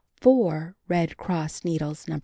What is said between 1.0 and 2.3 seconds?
Cross needles No.